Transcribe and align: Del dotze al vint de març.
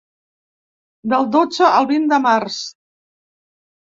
Del 1.13 1.29
dotze 1.37 1.67
al 1.67 1.89
vint 1.93 2.09
de 2.15 2.21
març. 2.27 2.59